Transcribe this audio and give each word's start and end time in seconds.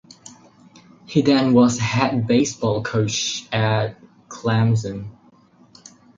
He 1.05 1.21
then 1.21 1.53
was 1.53 1.77
head 1.77 2.25
baseball 2.25 2.81
coach 2.81 3.47
at 3.53 3.97
Clemson. 4.29 5.11